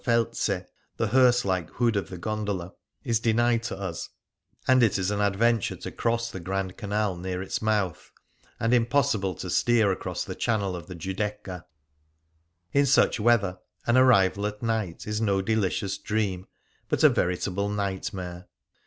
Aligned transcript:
fel%e— 0.03 0.65
the 0.97 1.09
hearse 1.09 1.45
like 1.45 1.69
hood 1.73 1.95
of 1.95 2.09
the 2.09 2.17
gondola— 2.17 2.73
is 3.11 3.19
denied 3.19 3.61
to 3.61 3.77
us, 3.79 4.09
and 4.67 4.81
it 4.81 4.97
is 4.97 5.11
an 5.11 5.21
adventure 5.21 5.75
to 5.75 5.91
cross 5.91 6.31
the 6.31 6.39
Grand 6.39 6.75
Canal 6.75 7.15
near 7.15 7.39
its 7.39 7.61
mouth, 7.61 8.11
and 8.59 8.73
impossible 8.73 9.35
to 9.35 9.47
steer 9.47 9.91
across 9.91 10.23
the 10.23 10.33
channel 10.33 10.75
of 10.75 10.87
the 10.87 10.95
Giudecca. 10.95 11.65
In 12.73 12.87
such 12.87 13.19
weather 13.19 13.59
an 13.85 13.95
arrival 13.95 14.47
at 14.47 14.63
night 14.63 15.05
is 15.05 15.21
no 15.21 15.39
delicious 15.39 15.99
dream, 15.99 16.47
but 16.89 17.03
a 17.03 17.09
veritable 17.09 17.69
night 17.69 18.11
mare. 18.11 18.47